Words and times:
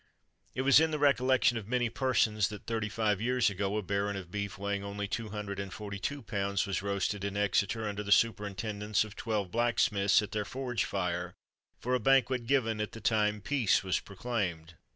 It 0.55 0.63
was 0.63 0.79
in 0.79 0.89
the 0.89 0.97
recollection 0.97 1.59
of 1.59 1.67
many 1.67 1.87
persons, 1.87 2.47
that 2.47 2.65
thirty 2.65 2.89
five 2.89 3.21
years 3.21 3.51
ago 3.51 3.77
a 3.77 3.83
baron 3.83 4.15
of 4.15 4.31
beef, 4.31 4.57
weighing 4.57 4.83
only 4.83 5.07
two 5.07 5.29
hundred 5.29 5.59
and 5.59 5.71
forty 5.71 5.99
two 5.99 6.23
pounds 6.23 6.65
was 6.65 6.81
roasted 6.81 7.23
in 7.23 7.37
Exeter, 7.37 7.87
under 7.87 8.01
the 8.01 8.11
superintendence 8.11 9.03
of 9.03 9.15
twelve 9.15 9.51
blacksmiths, 9.51 10.19
at 10.23 10.31
their 10.31 10.43
forge 10.43 10.85
fire, 10.85 11.35
for 11.77 11.93
a 11.93 11.99
banquet 11.99 12.47
given 12.47 12.81
at 12.81 12.93
the 12.93 12.99
time 12.99 13.41
peace 13.41 13.83
was 13.83 13.99
proclaimed. 13.99 14.73